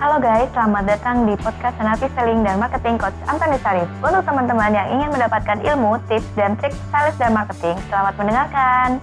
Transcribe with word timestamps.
Halo 0.00 0.16
guys, 0.16 0.48
selamat 0.56 0.96
datang 0.96 1.28
di 1.28 1.36
podcast 1.36 1.76
Senapi 1.76 2.08
Selling 2.16 2.40
dan 2.40 2.56
Marketing 2.56 2.96
Coach 2.96 3.12
Antoni 3.28 3.60
Sarif. 3.60 3.84
Untuk 4.00 4.24
teman-teman 4.24 4.72
yang 4.72 4.88
ingin 4.96 5.12
mendapatkan 5.12 5.60
ilmu, 5.60 6.00
tips, 6.08 6.24
dan 6.40 6.56
trik 6.56 6.72
sales 6.88 7.12
dan 7.20 7.36
marketing, 7.36 7.76
selamat 7.92 8.16
mendengarkan. 8.16 8.96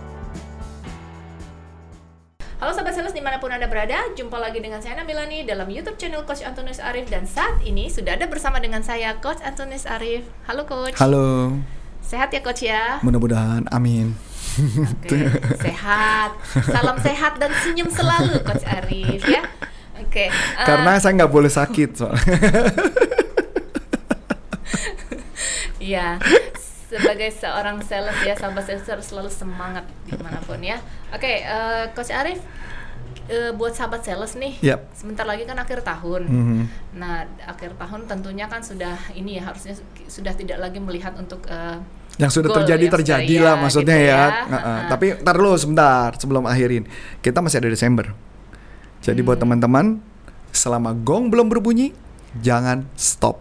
Halo 2.57 2.73
sahabat 2.73 2.97
sales 2.97 3.13
di 3.13 3.21
mana 3.21 3.37
pun 3.37 3.53
anda 3.53 3.69
berada, 3.69 4.09
jumpa 4.17 4.41
lagi 4.41 4.57
dengan 4.57 4.81
saya 4.81 4.97
Nabilani 4.97 5.45
dalam 5.45 5.69
YouTube 5.69 6.01
channel 6.01 6.25
Coach 6.25 6.41
Antonius 6.41 6.81
Arif 6.81 7.05
dan 7.13 7.29
saat 7.29 7.61
ini 7.61 7.93
sudah 7.93 8.17
ada 8.17 8.25
bersama 8.25 8.57
dengan 8.57 8.81
saya 8.81 9.13
Coach 9.21 9.45
Antonius 9.45 9.85
Arif. 9.85 10.25
Halo 10.49 10.65
Coach. 10.65 10.97
Halo. 10.97 11.61
Sehat 12.01 12.33
ya 12.33 12.41
Coach 12.41 12.65
ya? 12.65 13.05
Mudah-mudahan, 13.05 13.69
amin. 13.69 14.17
Oke, 15.05 15.29
sehat. 15.61 16.33
Salam 16.65 16.97
sehat 16.97 17.37
dan 17.37 17.53
senyum 17.61 17.85
selalu 17.93 18.41
Coach 18.41 18.65
Arif 18.65 19.21
ya. 19.29 19.45
Oke. 19.99 20.29
uh, 20.29 20.65
Karena 20.65 20.97
saya 20.97 21.13
nggak 21.15 21.31
boleh 21.31 21.49
sakit 21.49 21.89
soalnya. 21.93 22.37
Iya, 25.77 26.19
sebagai 26.89 27.29
seorang 27.31 27.79
sales 27.79 28.17
ya, 28.25 28.35
sahabat 28.35 28.65
sales 28.65 28.83
harus 28.83 29.07
selalu 29.07 29.31
semangat 29.31 29.85
di 30.03 30.17
mana 30.19 30.41
pun 30.41 30.59
ya. 30.59 30.81
Oke, 31.13 31.45
eh, 31.45 31.83
Coach 31.95 32.11
Arif, 32.11 32.41
eh, 33.29 33.55
buat 33.55 33.71
sahabat 33.71 34.03
sales 34.03 34.35
nih, 34.35 34.57
Yap. 34.65 34.83
sebentar 34.91 35.23
lagi 35.23 35.47
kan 35.47 35.55
akhir 35.55 35.85
tahun. 35.85 36.27
Mhm. 36.27 36.61
Nah, 36.97 37.23
akhir 37.45 37.77
tahun 37.79 38.03
tentunya 38.03 38.51
kan 38.51 38.59
sudah 38.59 38.99
ini 39.13 39.39
ya 39.39 39.47
harusnya 39.47 39.79
sudah 40.11 40.33
tidak 40.35 40.59
lagi 40.59 40.81
melihat 40.81 41.15
untuk 41.15 41.45
eh, 41.47 41.79
Yang 42.17 42.41
sudah 42.41 42.49
goal 42.49 42.57
terjadi 42.65 42.83
yang 42.83 42.95
terjadi 42.97 43.29
sudah- 43.29 43.45
lah 43.45 43.53
ya, 43.55 43.61
maksudnya 43.61 43.95
gitu 43.95 44.09
ya. 44.09 44.17
ya. 44.17 44.27
Heeh. 44.49 44.79
Tapi 44.89 45.05
ntar 45.21 45.35
dulu 45.37 45.53
sebentar 45.55 46.09
sebelum 46.17 46.43
akhirin. 46.43 46.83
Kita 47.21 47.39
masih 47.39 47.61
ada 47.61 47.69
Desember. 47.69 48.11
Jadi 49.01 49.19
buat 49.21 49.37
Hmm. 49.37 49.45
teman-teman, 49.47 49.85
selama 50.49 50.91
gong 50.93 51.29
belum 51.29 51.47
berbunyi, 51.47 51.93
jangan 52.39 52.85
stop. 52.93 53.39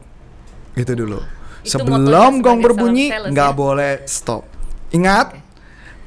Itu 0.75 0.93
dulu. 0.93 1.21
Itu 1.65 1.77
Sebelum 1.77 2.45
gong 2.45 2.61
berbunyi, 2.63 3.11
sales 3.11 3.33
nggak 3.33 3.51
ya? 3.51 3.57
boleh 3.57 3.93
stop. 4.07 4.47
Ingat, 4.93 5.35
Oke. 5.35 5.41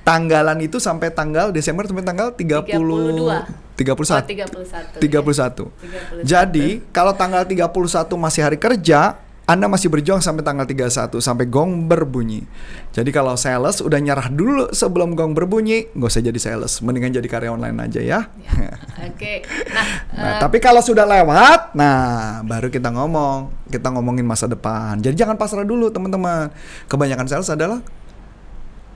tanggalan 0.02 0.58
itu 0.64 0.80
sampai 0.80 1.12
tanggal 1.12 1.52
Desember 1.52 1.84
sampai 1.84 2.06
tanggal 2.06 2.32
30 2.32 2.64
32. 2.72 3.44
Oh, 3.44 3.44
31. 3.76 4.24
31. 4.24 5.00
31. 5.00 5.68
31. 5.80 6.24
Jadi, 6.24 6.68
kalau 6.92 7.12
tanggal 7.12 7.44
31 7.44 8.16
masih 8.16 8.42
hari 8.44 8.58
kerja, 8.60 9.20
Anda 9.50 9.66
masih 9.66 9.90
berjuang 9.90 10.22
sampai 10.22 10.46
tanggal 10.46 10.70
31 10.70 11.18
sampai 11.18 11.50
gong 11.50 11.90
berbunyi. 11.90 12.46
Jadi 12.94 13.10
kalau 13.10 13.34
sales 13.34 13.82
udah 13.82 13.98
nyerah 13.98 14.30
dulu 14.30 14.70
sebelum 14.70 15.18
gong 15.18 15.34
berbunyi, 15.34 15.90
nggak 15.98 16.06
usah 16.06 16.22
jadi 16.22 16.38
sales, 16.38 16.86
mendingan 16.86 17.18
jadi 17.18 17.26
karyawan 17.26 17.58
online 17.58 17.90
aja 17.90 17.98
ya. 17.98 18.20
Ya, 18.46 18.78
Oke. 19.10 19.42
Nah, 19.74 19.88
Nah, 20.20 20.36
eh, 20.36 20.40
tapi 20.44 20.60
kalau 20.60 20.84
sudah 20.84 21.08
lewat, 21.08 21.74
nah 21.80 22.44
baru 22.44 22.68
kita 22.68 22.92
ngomong, 22.92 23.72
kita 23.72 23.88
ngomongin 23.90 24.28
masa 24.28 24.52
depan. 24.52 25.00
Jadi 25.00 25.16
jangan 25.16 25.40
pasrah 25.40 25.64
dulu 25.64 25.88
teman-teman. 25.90 26.52
Kebanyakan 26.92 27.26
sales 27.26 27.48
adalah 27.48 27.80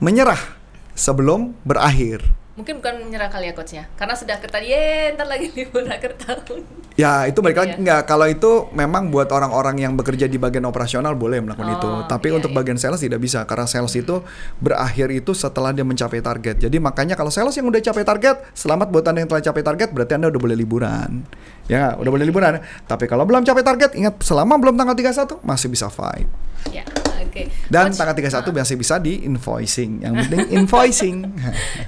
menyerah 0.04 0.40
sebelum 0.94 1.56
berakhir. 1.64 2.22
Mungkin 2.54 2.78
bukan 2.78 3.09
menyerah 3.09 3.28
kali 3.28 3.50
ya 3.50 3.54
coach 3.54 3.73
ya. 3.73 3.90
Karena 3.94 4.14
sudah 4.14 4.38
akhir 4.38 4.54
ye, 4.62 5.09
ntar 5.18 5.26
lagi 5.26 5.50
libur 5.58 5.82
akhir 5.84 6.22
tahun. 6.22 6.62
Ya 6.94 7.26
itu 7.26 7.42
balik 7.42 7.58
Gitu 7.58 7.62
lagi 7.66 7.73
ya. 7.73 7.82
nggak 7.82 8.02
kalau 8.06 8.30
itu 8.30 8.70
memang 8.70 9.09
buat 9.09 9.26
orang-orang 9.34 9.82
yang 9.82 9.98
bekerja 9.98 10.30
di 10.30 10.38
bagian 10.38 10.62
operasional 10.70 11.18
boleh 11.18 11.42
melakukan 11.42 11.66
Oh, 11.66 11.78
itu. 11.81 11.90
Tapi 12.06 12.30
iya, 12.30 12.38
untuk 12.38 12.54
iya. 12.54 12.58
bagian 12.62 12.78
sales 12.78 13.02
tidak 13.02 13.18
bisa 13.18 13.42
karena 13.50 13.66
sales 13.66 13.90
itu 13.98 14.22
berakhir 14.62 15.09
itu 15.09 15.34
setelah 15.34 15.74
dia 15.74 15.81
mencapai 15.81 16.22
target. 16.22 16.62
Jadi 16.62 16.78
makanya 16.78 17.18
kalau 17.18 17.34
sales 17.34 17.58
yang 17.58 17.66
udah 17.66 17.81
capai 17.81 18.06
target, 18.06 18.36
selamat 18.54 18.94
buat 18.94 19.02
anda 19.09 19.26
yang 19.26 19.30
telah 19.34 19.42
capai 19.42 19.64
target 19.66 19.90
berarti 19.90 20.14
anda 20.14 20.30
udah 20.30 20.38
boleh 20.38 20.54
liburan. 20.54 21.26
Ya 21.66 21.98
udah 21.98 22.12
boleh 22.14 22.30
liburan. 22.30 22.62
Tapi 22.86 23.09
kalau 23.09 23.26
belum 23.26 23.42
capai 23.42 23.66
target, 23.66 23.98
ingat 23.98 24.22
selama 24.22 24.62
belum 24.62 24.78
tanggal 24.78 24.94
31 24.94 25.42
masih 25.42 25.74
bisa 25.74 25.90
fight. 25.90 26.30
ya, 26.70 26.86
oke. 27.23 27.43
Dan 27.67 27.83
Coach, 27.88 27.97
tanggal 27.97 28.16
31 28.16 28.43
uh, 28.43 28.53
masih 28.55 28.75
bisa 28.75 28.95
di 28.97 29.13
invoicing. 29.23 29.91
Yang 30.00 30.13
penting 30.22 30.41
invoicing. 30.53 31.17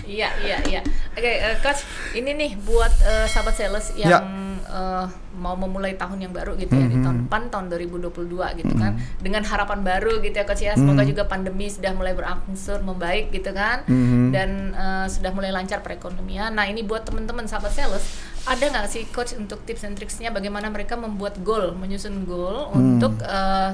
Iya, 0.06 0.29
iya, 0.41 0.57
iya. 0.66 0.81
Oke, 1.12 1.28
eh, 1.29 1.56
coach, 1.59 1.84
ini 2.13 2.31
nih 2.31 2.51
buat 2.57 2.91
eh, 3.01 3.25
sahabat 3.25 3.53
sales 3.53 3.91
yang 3.95 4.07
Ya. 4.07 4.19
eh, 4.66 5.06
mau 5.35 5.51
memulai 5.53 5.94
tahun 5.94 6.22
yang 6.22 6.31
baru 6.31 6.56
gitu 6.56 6.72
ya 6.72 6.88
di 6.88 6.95
Mhm. 6.95 7.03
tahun 7.03 7.18
depan 7.22 7.41
tahun 7.50 7.66
2022 7.68 8.56
gitu 8.56 8.74
kan. 8.74 8.95
Dengan 9.19 9.44
harapan 9.44 9.79
baru 9.81 10.19
gitu 10.19 10.31
ya 10.34 10.45
coach 10.45 10.63
ya. 10.63 10.72
Semoga 10.74 11.03
Mhm. 11.03 11.09
juga 11.12 11.24
pandemi 11.25 11.68
sudah 11.68 11.91
mulai 11.91 12.16
berangsur 12.16 12.79
membaik 12.79 13.29
gitu 13.29 13.51
kan. 13.51 13.84
Mhm. 13.85 14.31
Dan 14.31 14.50
eh, 14.72 15.06
sudah 15.06 15.31
mulai 15.31 15.51
lancar 15.51 15.79
perekonomian. 15.81 16.51
Nah, 16.51 16.63
ini 16.63 16.79
buat 16.81 17.03
teman-teman 17.03 17.44
sahabat 17.45 17.72
sales, 17.72 18.03
ada 18.45 18.63
nggak 18.63 18.88
sih 18.88 19.03
coach 19.09 19.34
untuk 19.34 19.63
tips 19.63 19.84
and 19.84 19.95
tricksnya 19.95 20.29
bagaimana 20.29 20.69
mereka 20.69 20.95
membuat 20.95 21.35
goal, 21.41 21.74
menyusun 21.74 22.24
goal 22.24 22.72
Hmm. 22.72 22.79
untuk 22.95 23.19
eh, 23.19 23.72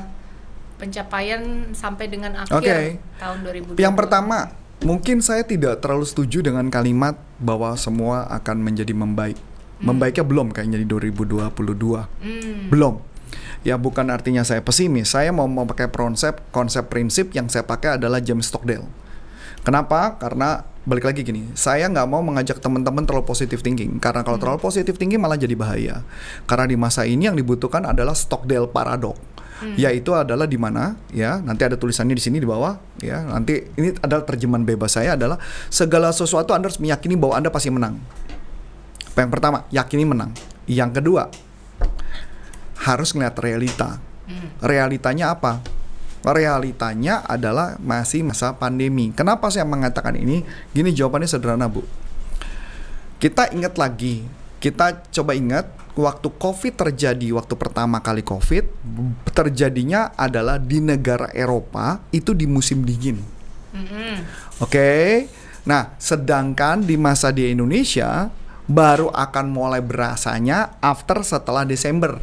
pencapaian 0.81 1.69
sampai 1.77 2.09
dengan 2.09 2.41
akhir 2.41 2.57
Oke. 2.57 2.97
tahun 3.21 3.37
2022. 3.77 3.77
Yang 3.77 3.95
pertama, 4.01 4.49
mungkin 4.81 5.21
saya 5.21 5.45
tidak 5.45 5.77
terlalu 5.77 6.09
setuju 6.09 6.41
dengan 6.41 6.65
kalimat 6.73 7.13
bahwa 7.37 7.77
semua 7.77 8.25
akan 8.33 8.65
menjadi 8.65 8.97
membaik. 8.97 9.37
Membaiknya 9.81 10.25
belum 10.25 10.53
kayaknya 10.53 10.81
di 10.81 10.87
2022. 10.89 11.41
Hmm. 11.45 12.69
Belum. 12.73 13.01
Ya 13.61 13.77
bukan 13.77 14.09
artinya 14.09 14.41
saya 14.41 14.61
pesimis. 14.65 15.13
Saya 15.13 15.29
mau 15.29 15.45
pakai 15.45 15.89
konsep 15.89 16.41
konsep 16.49 16.89
prinsip 16.89 17.29
yang 17.33 17.45
saya 17.49 17.65
pakai 17.65 18.01
adalah 18.01 18.17
James 18.21 18.49
Stockdale. 18.49 18.85
Kenapa? 19.61 20.17
Karena 20.17 20.65
balik 20.81 21.05
lagi 21.05 21.21
gini, 21.21 21.45
saya 21.53 21.85
nggak 21.85 22.07
mau 22.09 22.25
mengajak 22.25 22.57
teman-teman 22.57 23.05
terlalu 23.05 23.25
positive 23.29 23.61
thinking. 23.61 24.01
Karena 24.01 24.25
kalau 24.25 24.41
terlalu 24.41 24.59
positive 24.61 24.97
thinking 24.97 25.21
malah 25.21 25.37
jadi 25.37 25.53
bahaya. 25.53 26.01
Karena 26.49 26.65
di 26.65 26.77
masa 26.77 27.05
ini 27.05 27.29
yang 27.29 27.37
dibutuhkan 27.37 27.85
adalah 27.85 28.17
Stockdale 28.17 28.69
paradox. 28.69 29.17
Yaitu 29.77 30.09
adalah 30.17 30.49
di 30.49 30.57
mana 30.57 30.97
ya 31.13 31.37
nanti 31.37 31.61
ada 31.61 31.77
tulisannya 31.77 32.17
di 32.17 32.23
sini 32.25 32.41
di 32.41 32.49
bawah 32.49 32.81
ya 32.97 33.21
nanti 33.29 33.61
ini 33.77 33.93
adalah 34.01 34.25
terjemahan 34.25 34.65
bebas 34.65 34.97
saya 34.97 35.13
adalah 35.13 35.37
segala 35.69 36.09
sesuatu 36.09 36.57
anda 36.57 36.65
harus 36.65 36.81
meyakini 36.81 37.13
bahwa 37.13 37.37
anda 37.37 37.53
pasti 37.53 37.69
menang. 37.69 38.01
Yang 39.13 39.29
pertama 39.29 39.69
yakini 39.69 40.01
menang. 40.01 40.33
Yang 40.65 40.97
kedua 40.97 41.29
harus 42.81 43.13
ngeliat 43.13 43.37
realita. 43.37 44.01
Realitanya 44.65 45.37
apa? 45.37 45.61
Realitanya 46.21 47.25
adalah 47.25 47.81
masih 47.81 48.21
masa 48.21 48.53
pandemi. 48.53 49.09
Kenapa 49.09 49.49
saya 49.49 49.65
mengatakan 49.65 50.13
ini? 50.13 50.45
Gini 50.69 50.93
jawabannya 50.93 51.25
sederhana, 51.25 51.65
Bu. 51.65 51.81
Kita 53.17 53.49
ingat 53.53 53.77
lagi, 53.77 54.25
kita 54.61 55.01
coba 55.09 55.33
ingat 55.33 55.65
waktu 55.97 56.29
COVID 56.37 56.73
terjadi, 56.77 57.33
waktu 57.33 57.53
pertama 57.57 58.01
kali 58.01 58.21
COVID 58.21 58.65
terjadinya 59.33 60.13
adalah 60.13 60.61
di 60.61 60.77
negara 60.81 61.29
Eropa 61.33 62.01
itu 62.13 62.37
di 62.37 62.45
musim 62.45 62.85
dingin. 62.85 63.17
Mm-mm. 63.73 64.15
Oke. 64.61 65.25
Nah, 65.65 65.93
sedangkan 66.01 66.81
di 66.85 66.97
masa 66.97 67.29
di 67.29 67.49
Indonesia 67.49 68.29
baru 68.65 69.09
akan 69.09 69.45
mulai 69.49 69.81
berasanya 69.81 70.77
after 70.81 71.21
setelah 71.25 71.65
Desember 71.65 72.17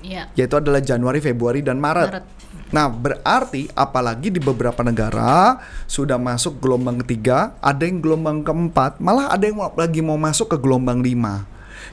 Iya. 0.00 0.32
yaitu 0.32 0.56
adalah 0.56 0.80
Januari, 0.80 1.20
Februari, 1.20 1.60
dan 1.60 1.76
Maret. 1.76 2.08
Maret. 2.08 2.26
Nah, 2.70 2.86
berarti 2.86 3.66
apalagi 3.74 4.30
di 4.30 4.38
beberapa 4.38 4.86
negara 4.86 5.58
sudah 5.90 6.16
masuk 6.16 6.62
gelombang 6.62 7.02
ketiga, 7.02 7.58
ada 7.58 7.82
yang 7.82 7.98
gelombang 7.98 8.46
keempat, 8.46 9.02
malah 9.02 9.26
ada 9.30 9.42
yang 9.50 9.58
lagi 9.58 9.98
mau 9.98 10.14
masuk 10.18 10.54
ke 10.54 10.56
gelombang 10.58 11.02
lima. 11.02 11.46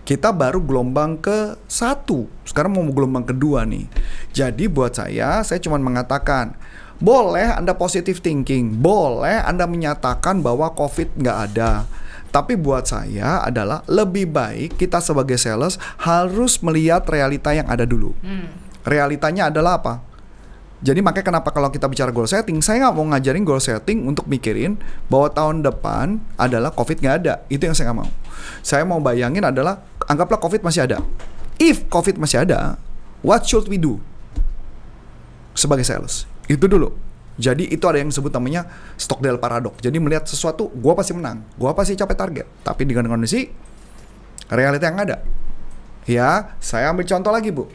Kita 0.06 0.32
baru 0.32 0.62
gelombang 0.64 1.20
ke 1.20 1.58
satu, 1.68 2.30
sekarang 2.46 2.78
mau 2.78 2.86
gelombang 2.94 3.26
kedua 3.26 3.66
nih. 3.66 3.90
Jadi 4.32 4.70
buat 4.70 4.94
saya, 4.96 5.42
saya 5.42 5.60
cuma 5.60 5.82
mengatakan, 5.82 6.56
boleh 7.02 7.58
Anda 7.58 7.74
positive 7.74 8.22
thinking, 8.22 8.78
boleh 8.78 9.42
Anda 9.44 9.66
menyatakan 9.66 10.46
bahwa 10.46 10.72
COVID 10.78 11.18
nggak 11.20 11.38
ada. 11.52 11.90
Tapi 12.30 12.54
buat 12.54 12.86
saya 12.86 13.42
adalah 13.42 13.82
lebih 13.90 14.30
baik 14.30 14.78
kita 14.78 15.02
sebagai 15.02 15.40
sales 15.40 15.80
harus 15.98 16.60
melihat 16.62 17.02
realita 17.10 17.56
yang 17.56 17.66
ada 17.66 17.88
dulu. 17.88 18.14
Hmm. 18.22 18.52
Realitanya 18.84 19.52
adalah 19.52 19.80
apa? 19.82 20.07
Jadi 20.78 21.02
makanya 21.02 21.26
kenapa 21.34 21.50
kalau 21.50 21.74
kita 21.74 21.90
bicara 21.90 22.14
goal 22.14 22.30
setting, 22.30 22.62
saya 22.62 22.86
nggak 22.86 22.94
mau 22.94 23.06
ngajarin 23.10 23.42
goal 23.42 23.58
setting 23.58 24.06
untuk 24.06 24.30
mikirin 24.30 24.78
bahwa 25.10 25.34
tahun 25.34 25.66
depan 25.66 26.22
adalah 26.38 26.70
COVID 26.70 27.02
nggak 27.02 27.16
ada. 27.26 27.34
Itu 27.50 27.66
yang 27.66 27.74
saya 27.74 27.90
nggak 27.90 28.00
mau. 28.06 28.10
Saya 28.62 28.86
mau 28.86 29.02
bayangin 29.02 29.42
adalah 29.42 29.82
anggaplah 30.06 30.38
COVID 30.38 30.62
masih 30.62 30.86
ada. 30.86 31.02
If 31.58 31.90
COVID 31.90 32.22
masih 32.22 32.46
ada, 32.46 32.78
what 33.26 33.42
should 33.50 33.66
we 33.66 33.82
do? 33.82 33.98
Sebagai 35.58 35.82
sales. 35.82 36.30
Itu 36.46 36.70
dulu. 36.70 36.94
Jadi 37.38 37.70
itu 37.70 37.86
ada 37.86 38.02
yang 38.02 38.10
disebut 38.14 38.34
namanya 38.34 38.70
Stockdale 38.98 39.42
paradox. 39.42 39.82
Jadi 39.82 39.98
melihat 39.98 40.30
sesuatu, 40.30 40.70
gua 40.78 40.94
pasti 40.94 41.18
menang, 41.18 41.42
gua 41.58 41.74
pasti 41.74 41.98
capai 41.98 42.18
target. 42.18 42.46
Tapi 42.62 42.86
dengan 42.86 43.10
kondisi 43.10 43.50
realita 44.50 44.90
yang 44.90 45.02
ada. 45.02 45.18
Ya, 46.06 46.56
saya 46.62 46.94
ambil 46.94 47.04
contoh 47.10 47.34
lagi 47.34 47.50
bu. 47.50 47.66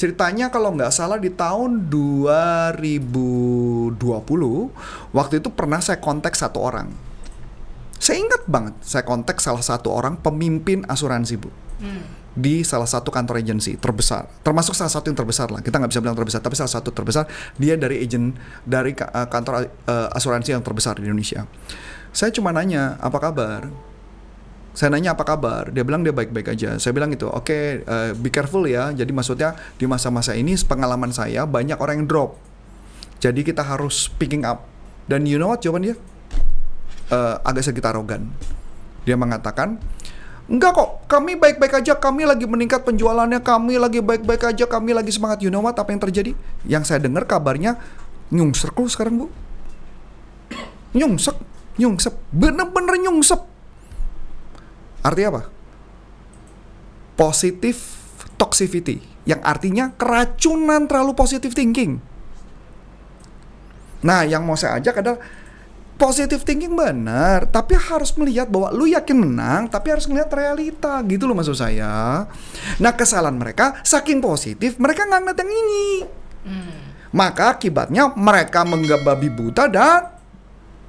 Ceritanya 0.00 0.48
kalau 0.48 0.72
nggak 0.72 0.96
salah 0.96 1.20
di 1.20 1.28
tahun 1.28 1.92
2020, 1.92 4.00
waktu 5.12 5.34
itu 5.44 5.48
pernah 5.52 5.76
saya 5.84 6.00
kontak 6.00 6.32
satu 6.32 6.56
orang. 6.56 6.88
Saya 8.00 8.24
ingat 8.24 8.48
banget, 8.48 8.80
saya 8.80 9.04
kontak 9.04 9.44
salah 9.44 9.60
satu 9.60 9.92
orang 9.92 10.16
pemimpin 10.16 10.88
asuransi 10.88 11.36
bu. 11.36 11.52
Hmm. 11.80 12.04
di 12.30 12.62
salah 12.62 12.86
satu 12.86 13.10
kantor 13.10 13.40
agensi 13.40 13.74
terbesar, 13.74 14.28
termasuk 14.46 14.76
salah 14.76 14.92
satu 14.92 15.10
yang 15.10 15.18
terbesar 15.18 15.50
lah. 15.50 15.64
Kita 15.64 15.82
nggak 15.82 15.90
bisa 15.90 16.02
bilang 16.04 16.14
terbesar, 16.14 16.40
tapi 16.44 16.54
salah 16.54 16.70
satu 16.70 16.94
terbesar. 16.94 17.26
Dia 17.58 17.74
dari 17.74 18.04
agent 18.04 18.38
dari 18.62 18.94
uh, 18.94 19.26
kantor 19.26 19.66
uh, 19.66 20.14
asuransi 20.14 20.54
yang 20.54 20.62
terbesar 20.62 21.00
di 21.00 21.10
Indonesia. 21.10 21.48
Saya 22.14 22.30
cuma 22.30 22.54
nanya 22.54 23.00
apa 23.02 23.18
kabar. 23.18 23.66
Saya 24.70 24.94
nanya 24.94 25.18
apa 25.18 25.26
kabar, 25.26 25.74
dia 25.74 25.82
bilang 25.82 26.06
dia 26.06 26.14
baik-baik 26.14 26.54
aja. 26.54 26.78
Saya 26.78 26.94
bilang 26.94 27.10
gitu, 27.10 27.26
oke, 27.26 27.82
uh, 27.84 28.14
be 28.14 28.30
careful 28.30 28.62
ya. 28.64 28.94
Jadi 28.94 29.10
maksudnya 29.10 29.58
di 29.74 29.84
masa-masa 29.90 30.38
ini 30.38 30.54
pengalaman 30.62 31.10
saya 31.10 31.42
banyak 31.42 31.74
orang 31.78 32.02
yang 32.02 32.08
drop. 32.08 32.38
Jadi 33.18 33.42
kita 33.42 33.66
harus 33.66 34.08
picking 34.16 34.46
up. 34.46 34.64
Dan 35.10 35.26
you 35.26 35.42
know 35.42 35.50
what 35.50 35.58
jawaban 35.58 35.90
dia? 35.90 35.96
Uh, 37.10 37.42
agak 37.42 37.66
sedikit 37.66 37.90
arogan. 37.90 38.30
Dia 39.02 39.18
mengatakan, 39.18 39.82
Enggak 40.50 40.74
kok, 40.74 41.06
kami 41.06 41.38
baik-baik 41.38 41.78
aja, 41.78 41.94
kami 41.94 42.26
lagi 42.26 42.42
meningkat 42.42 42.82
penjualannya, 42.82 43.38
kami 43.38 43.78
lagi 43.78 44.02
baik-baik 44.02 44.50
aja, 44.50 44.66
kami 44.66 44.90
lagi 44.90 45.14
semangat. 45.14 45.46
You 45.46 45.50
know 45.54 45.62
what, 45.62 45.78
apa 45.78 45.94
yang 45.94 46.02
terjadi? 46.02 46.34
Yang 46.66 46.90
saya 46.90 46.98
dengar 46.98 47.22
kabarnya, 47.22 47.78
nyungsep 48.34 48.74
lu 48.74 48.90
sekarang 48.90 49.14
bu. 49.14 49.26
Nyungsep, 50.90 51.38
nyungsep, 51.78 52.14
bener-bener 52.34 52.98
nyungsep. 52.98 53.49
Artinya 55.00 55.28
apa? 55.36 55.42
Positive 57.16 57.80
toxicity, 58.40 59.04
yang 59.28 59.44
artinya 59.44 59.92
keracunan 59.96 60.88
terlalu 60.88 61.12
positive 61.12 61.52
thinking. 61.52 62.00
Nah, 64.00 64.24
yang 64.24 64.48
mau 64.48 64.56
saya 64.56 64.80
ajak 64.80 65.04
adalah 65.04 65.20
positive 66.00 66.40
thinking 66.40 66.72
benar, 66.72 67.44
tapi 67.52 67.76
harus 67.76 68.16
melihat 68.16 68.48
bahwa 68.48 68.72
lu 68.72 68.88
yakin 68.88 69.20
menang, 69.20 69.68
tapi 69.68 69.92
harus 69.92 70.08
melihat 70.08 70.32
realita 70.32 70.96
gitu 71.04 71.28
loh 71.28 71.36
maksud 71.36 71.60
saya. 71.60 72.24
Nah 72.80 72.92
kesalahan 72.96 73.36
mereka 73.36 73.76
saking 73.84 74.24
positif, 74.24 74.80
mereka 74.80 75.04
nggak 75.04 75.20
ngeliat 75.20 75.38
yang 75.44 75.52
ini. 75.52 75.84
Maka 77.12 77.60
akibatnya 77.60 78.16
mereka 78.16 78.64
menganggap 78.64 79.04
babi 79.04 79.28
buta 79.28 79.68
dan 79.68 80.19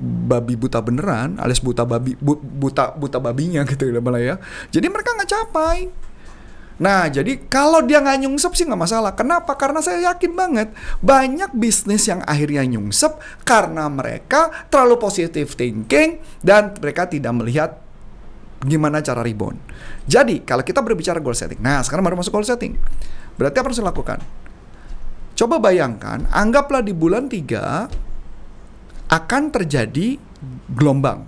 babi 0.01 0.57
buta 0.57 0.81
beneran, 0.81 1.37
alias 1.37 1.61
buta 1.61 1.85
babi 1.85 2.17
bu- 2.17 2.41
buta 2.41 2.97
buta 2.97 3.21
babinya 3.21 3.61
gitu 3.69 3.87
ya 3.87 4.01
malah 4.01 4.21
ya. 4.21 4.35
Jadi 4.73 4.89
mereka 4.89 5.13
nggak 5.13 5.29
capai. 5.29 5.77
Nah, 6.81 7.05
jadi 7.13 7.45
kalau 7.45 7.85
dia 7.85 8.01
nggak 8.01 8.25
nyungsep 8.25 8.57
sih 8.57 8.65
nggak 8.65 8.81
masalah. 8.81 9.13
Kenapa? 9.13 9.53
Karena 9.53 9.85
saya 9.85 10.11
yakin 10.11 10.33
banget 10.33 10.73
banyak 11.05 11.53
bisnis 11.53 12.09
yang 12.09 12.25
akhirnya 12.25 12.65
nyungsep 12.65 13.21
karena 13.45 13.85
mereka 13.85 14.49
terlalu 14.73 14.97
positive 14.97 15.53
thinking 15.53 16.17
dan 16.41 16.73
mereka 16.81 17.05
tidak 17.05 17.37
melihat 17.37 17.77
gimana 18.65 19.05
cara 19.05 19.21
rebound. 19.21 19.61
Jadi, 20.09 20.41
kalau 20.41 20.65
kita 20.65 20.81
berbicara 20.81 21.21
goal 21.21 21.37
setting. 21.37 21.61
Nah, 21.61 21.85
sekarang 21.85 22.01
baru 22.01 22.17
masuk 22.17 22.33
goal 22.33 22.45
setting. 22.45 22.73
Berarti 23.37 23.57
apa 23.61 23.67
harus 23.69 23.81
dilakukan? 23.81 24.19
Coba 25.37 25.57
bayangkan, 25.61 26.25
anggaplah 26.33 26.81
di 26.85 26.93
bulan 26.93 27.25
3 27.29 28.10
akan 29.11 29.51
terjadi 29.51 30.15
gelombang. 30.71 31.27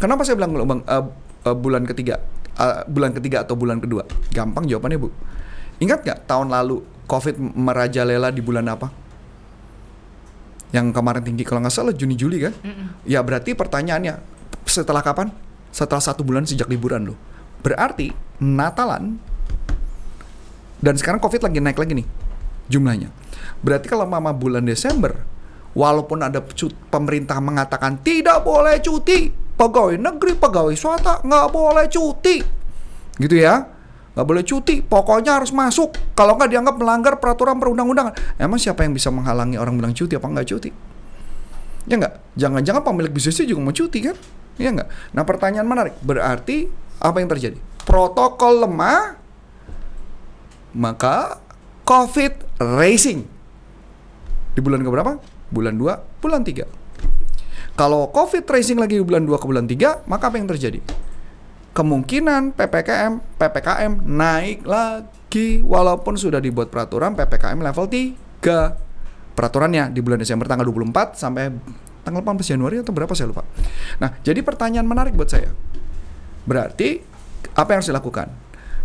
Kenapa 0.00 0.24
saya 0.24 0.40
bilang 0.40 0.56
gelombang 0.56 0.80
eh, 0.88 1.04
eh, 1.44 1.56
bulan 1.56 1.84
ketiga? 1.84 2.24
Eh, 2.56 2.88
bulan 2.88 3.12
ketiga 3.12 3.44
atau 3.44 3.54
bulan 3.54 3.78
kedua? 3.78 4.08
Gampang 4.32 4.64
jawabannya 4.64 4.98
bu. 4.98 5.12
Ingat 5.84 6.00
nggak 6.00 6.18
tahun 6.24 6.48
lalu 6.48 6.80
COVID 7.04 7.36
merajalela 7.36 8.32
di 8.32 8.40
bulan 8.40 8.64
apa? 8.72 8.88
Yang 10.72 10.96
kemarin 10.96 11.22
tinggi 11.22 11.44
kalau 11.44 11.60
nggak 11.60 11.74
salah 11.74 11.92
Juni 11.92 12.16
Juli 12.16 12.40
kan? 12.40 12.54
Ya 13.04 13.20
berarti 13.20 13.52
pertanyaannya 13.52 14.16
setelah 14.64 15.04
kapan? 15.04 15.28
Setelah 15.70 16.02
satu 16.02 16.24
bulan 16.24 16.48
sejak 16.48 16.66
liburan 16.66 17.12
loh. 17.12 17.18
Berarti 17.60 18.10
Natalan 18.40 19.20
dan 20.80 20.96
sekarang 20.96 21.20
COVID 21.20 21.44
lagi 21.44 21.60
naik 21.60 21.76
lagi 21.76 21.92
nih 21.92 22.06
jumlahnya. 22.72 23.12
Berarti 23.60 23.86
kalau 23.92 24.08
mama 24.08 24.32
bulan 24.32 24.64
Desember, 24.64 25.12
walaupun 25.76 26.26
ada 26.26 26.42
pemerintah 26.90 27.38
mengatakan 27.38 28.02
tidak 28.02 28.42
boleh 28.42 28.82
cuti, 28.82 29.30
pegawai 29.30 29.96
negeri, 30.00 30.34
pegawai 30.34 30.74
swasta 30.74 31.22
nggak 31.22 31.46
boleh 31.52 31.86
cuti, 31.86 32.36
gitu 33.20 33.36
ya, 33.36 33.68
nggak 34.16 34.26
boleh 34.26 34.42
cuti, 34.42 34.82
pokoknya 34.82 35.38
harus 35.38 35.54
masuk. 35.54 35.94
Kalau 36.18 36.34
nggak 36.34 36.50
dianggap 36.50 36.74
melanggar 36.80 37.14
peraturan 37.22 37.56
perundang-undangan, 37.62 38.36
emang 38.40 38.58
siapa 38.58 38.82
yang 38.82 38.96
bisa 38.96 39.12
menghalangi 39.14 39.56
orang 39.56 39.78
bilang 39.78 39.94
cuti 39.94 40.18
apa 40.18 40.26
nggak 40.26 40.48
cuti? 40.50 40.70
Ya 41.88 41.96
nggak? 41.96 42.36
Jangan-jangan 42.36 42.82
pemilik 42.84 43.12
bisnisnya 43.14 43.46
juga 43.48 43.60
mau 43.64 43.74
cuti 43.74 43.98
kan? 44.04 44.16
Ya 44.60 44.68
nggak? 44.74 45.16
Nah 45.16 45.22
pertanyaan 45.24 45.64
menarik, 45.64 45.94
berarti 46.04 46.68
apa 47.00 47.16
yang 47.22 47.30
terjadi? 47.32 47.56
Protokol 47.88 48.68
lemah, 48.68 49.16
maka 50.76 51.40
COVID 51.88 52.60
racing. 52.76 53.24
Di 54.54 54.60
bulan 54.60 54.84
keberapa? 54.84 55.16
Bulan 55.50 55.74
2, 55.76 56.22
bulan 56.22 56.42
3. 56.46 56.64
Kalau 57.76 58.10
COVID 58.10 58.44
racing 58.46 58.78
lagi 58.78 58.98
bulan 59.02 59.26
2 59.26 59.40
ke 59.40 59.46
bulan 59.46 59.66
3, 59.66 60.06
maka 60.06 60.30
apa 60.30 60.36
yang 60.38 60.48
terjadi? 60.50 60.80
Kemungkinan 61.70 62.54
PPKM, 62.58 63.38
PPKM 63.38 63.92
naik 64.04 64.66
lagi 64.66 65.62
walaupun 65.62 66.18
sudah 66.18 66.42
dibuat 66.42 66.68
peraturan 66.68 67.14
PPKM 67.14 67.58
level 67.62 67.86
3. 67.86 69.36
Peraturannya 69.38 69.94
di 69.94 70.02
bulan 70.02 70.18
Desember 70.18 70.44
tanggal 70.50 70.66
24 70.66 71.16
sampai 71.16 71.54
tanggal 72.04 72.20
18 72.20 72.52
Januari 72.56 72.82
atau 72.82 72.92
berapa 72.92 73.14
saya 73.14 73.30
lupa. 73.30 73.46
Nah, 74.02 74.18
jadi 74.20 74.42
pertanyaan 74.42 74.84
menarik 74.84 75.14
buat 75.14 75.30
saya. 75.30 75.54
Berarti 76.44 77.00
apa 77.54 77.68
yang 77.72 77.78
harus 77.80 77.88
dilakukan? 77.88 78.28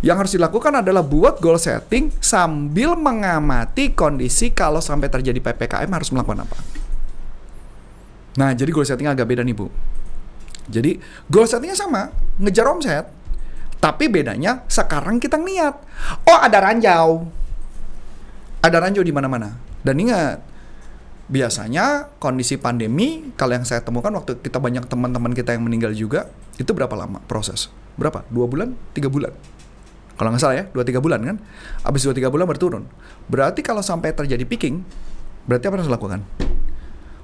Yang 0.04 0.16
harus 0.16 0.32
dilakukan 0.36 0.72
adalah 0.84 1.00
buat 1.00 1.40
goal 1.40 1.56
setting 1.56 2.12
sambil 2.20 2.96
mengamati 2.96 3.96
kondisi 3.96 4.52
kalau 4.52 4.84
sampai 4.84 5.08
terjadi 5.08 5.40
PPKM 5.40 5.88
harus 5.88 6.12
melakukan 6.12 6.44
apa. 6.44 6.56
Nah, 8.36 8.52
jadi 8.52 8.68
goal 8.68 8.84
setting 8.84 9.08
agak 9.08 9.24
beda 9.24 9.40
nih, 9.40 9.56
Bu. 9.56 9.72
Jadi, 10.68 11.00
goal 11.32 11.48
settingnya 11.48 11.78
sama, 11.78 12.12
ngejar 12.36 12.68
omset. 12.68 13.08
Tapi 13.80 14.08
bedanya 14.08 14.64
sekarang 14.68 15.20
kita 15.20 15.36
ngeliat, 15.40 15.76
oh 16.28 16.38
ada 16.40 16.58
ranjau. 16.60 17.28
Ada 18.60 18.76
ranjau 18.82 19.04
di 19.04 19.12
mana-mana. 19.12 19.56
Dan 19.80 19.96
ingat, 20.00 20.42
biasanya 21.30 22.12
kondisi 22.20 22.60
pandemi, 22.60 23.32
kalau 23.38 23.56
yang 23.56 23.64
saya 23.64 23.80
temukan 23.80 24.12
waktu 24.12 24.42
kita 24.42 24.60
banyak 24.60 24.84
teman-teman 24.90 25.32
kita 25.32 25.54
yang 25.56 25.64
meninggal 25.64 25.92
juga, 25.96 26.28
itu 26.60 26.68
berapa 26.72 26.92
lama 26.92 27.22
proses? 27.24 27.72
Berapa? 27.96 28.26
Dua 28.28 28.44
bulan? 28.44 28.76
Tiga 28.92 29.08
bulan? 29.08 29.32
Kalau 30.16 30.32
nggak 30.32 30.42
salah 30.42 30.56
ya, 30.56 30.64
2-3 30.72 31.04
bulan 31.04 31.20
kan? 31.20 31.36
Habis 31.84 32.08
2-3 32.08 32.32
bulan 32.32 32.48
berturun. 32.48 32.84
Berarti 33.28 33.60
kalau 33.60 33.84
sampai 33.84 34.16
terjadi 34.16 34.48
picking, 34.48 34.80
berarti 35.44 35.68
apa 35.68 35.76
yang 35.76 35.80
harus 35.84 35.90
dilakukan? 35.92 36.20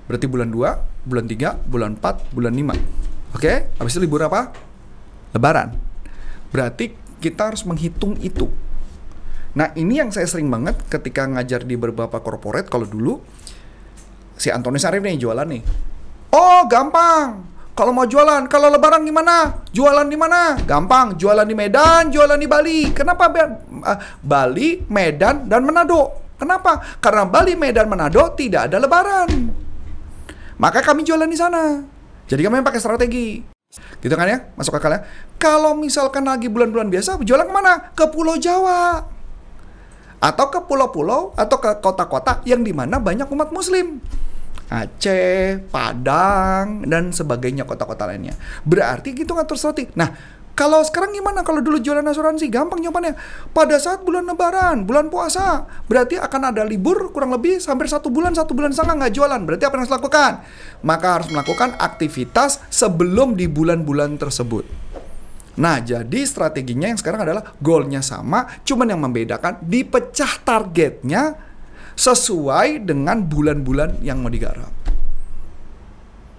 Berarti 0.07 0.27
bulan 0.29 0.49
2, 0.53 1.09
bulan 1.09 1.25
3, 1.25 1.57
bulan 1.73 1.91
4, 1.97 2.37
bulan 2.37 2.53
5. 2.53 3.37
Oke? 3.39 3.73
Habis 3.81 3.93
itu 3.97 4.01
libur 4.05 4.21
apa? 4.29 4.53
Lebaran. 5.33 5.73
Berarti 6.53 6.93
kita 7.17 7.49
harus 7.49 7.65
menghitung 7.65 8.21
itu. 8.21 8.53
Nah 9.53 9.73
ini 9.77 10.01
yang 10.01 10.13
saya 10.13 10.29
sering 10.29 10.49
banget 10.49 10.81
ketika 10.89 11.25
ngajar 11.29 11.65
di 11.65 11.77
beberapa 11.77 12.21
corporate, 12.21 12.69
kalau 12.69 12.85
dulu 12.85 13.21
si 14.37 14.49
Antoni 14.49 14.81
Sarif 14.81 15.01
nih 15.01 15.21
jualan 15.21 15.49
nih. 15.49 15.63
Oh 16.33 16.65
gampang, 16.69 17.52
kalau 17.73 17.97
mau 17.97 18.05
jualan, 18.05 18.53
kalau 18.53 18.69
lebaran 18.69 19.01
gimana? 19.01 19.65
Jualan 19.73 20.05
di 20.05 20.17
mana? 20.21 20.61
Gampang, 20.61 21.17
jualan 21.17 21.49
di 21.49 21.57
Medan, 21.57 22.13
jualan 22.13 22.37
di 22.37 22.45
Bali. 22.45 22.93
Kenapa 22.93 23.33
uh, 23.33 23.99
Bali, 24.21 24.85
Medan, 24.93 25.49
dan 25.49 25.65
Manado? 25.65 26.37
Kenapa? 26.37 26.85
Karena 27.01 27.25
Bali, 27.25 27.57
Medan, 27.57 27.89
Manado 27.89 28.29
tidak 28.37 28.69
ada 28.69 28.77
lebaran. 28.77 29.49
Maka 30.61 30.85
kami 30.85 31.01
jualan 31.01 31.25
di 31.25 31.39
sana. 31.39 31.81
Jadi 32.29 32.45
kami 32.45 32.61
pakai 32.61 32.77
strategi. 32.77 33.41
Gitu 34.05 34.13
kan 34.13 34.29
ya? 34.29 34.53
Masuk 34.53 34.77
akal 34.77 34.93
ya? 34.93 35.01
Kalau 35.41 35.73
misalkan 35.73 36.29
lagi 36.29 36.53
bulan-bulan 36.53 36.93
biasa, 36.93 37.25
jualan 37.25 37.49
ke 37.49 37.55
mana? 37.57 37.73
Ke 37.97 38.05
Pulau 38.13 38.37
Jawa. 38.37 39.01
Atau 40.21 40.53
ke 40.53 40.61
pulau-pulau, 40.69 41.33
atau 41.35 41.57
ke 41.57 41.81
kota-kota 41.81 42.45
yang 42.45 42.63
di 42.63 42.77
mana 42.77 43.01
banyak 43.01 43.27
umat 43.33 43.49
muslim. 43.49 43.99
Aceh, 44.73 45.61
Padang, 45.69 46.89
dan 46.89 47.13
sebagainya 47.13 47.69
kota-kota 47.69 48.09
lainnya. 48.09 48.33
Berarti 48.65 49.13
gitu 49.13 49.37
ngatur 49.37 49.61
strategi. 49.61 49.93
Nah, 50.01 50.41
kalau 50.53 50.85
sekarang 50.85 51.13
gimana? 51.13 51.41
Kalau 51.45 51.65
dulu 51.65 51.81
jualan 51.81 52.05
asuransi, 52.05 52.49
gampang 52.53 52.81
jawabannya. 52.81 53.17
Pada 53.53 53.77
saat 53.77 54.05
bulan 54.05 54.25
lebaran, 54.25 54.85
bulan 54.85 55.13
puasa, 55.13 55.65
berarti 55.89 56.21
akan 56.21 56.53
ada 56.53 56.65
libur 56.65 57.13
kurang 57.13 57.33
lebih 57.37 57.61
hampir 57.65 57.89
satu 57.89 58.09
bulan, 58.13 58.37
satu 58.37 58.53
bulan 58.53 58.73
setengah 58.73 58.97
nggak 59.05 59.13
jualan. 59.17 59.41
Berarti 59.49 59.65
apa 59.65 59.75
yang 59.77 59.83
harus 59.85 59.97
lakukan? 59.97 60.33
Maka 60.85 61.07
harus 61.21 61.29
melakukan 61.33 61.77
aktivitas 61.81 62.61
sebelum 62.69 63.33
di 63.37 63.49
bulan-bulan 63.49 64.21
tersebut. 64.21 64.65
Nah, 65.57 65.85
jadi 65.85 66.21
strateginya 66.25 66.89
yang 66.89 66.97
sekarang 66.97 67.29
adalah 67.29 67.57
goalnya 67.61 68.01
sama, 68.01 68.49
cuman 68.65 68.89
yang 68.89 69.01
membedakan 69.05 69.61
dipecah 69.61 70.41
targetnya 70.41 71.52
sesuai 71.95 72.89
dengan 72.89 73.25
bulan-bulan 73.27 74.01
yang 74.01 74.21
mau 74.25 74.33
digarap. 74.33 74.73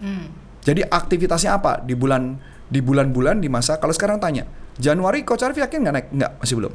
Hmm. 0.03 0.33
Jadi 0.63 0.83
aktivitasnya 0.83 1.55
apa 1.55 1.83
di 1.83 1.95
bulan 1.95 2.39
di 2.67 2.79
bulan-bulan 2.79 3.43
di 3.43 3.51
masa 3.51 3.77
kalau 3.77 3.91
sekarang 3.91 4.17
tanya 4.17 4.47
Januari 4.79 5.21
Coach 5.27 5.45
Arif 5.45 5.59
yakin 5.59 5.79
nggak 5.83 5.93
naik 5.93 6.07
nggak 6.15 6.31
masih 6.41 6.55
belum 6.57 6.73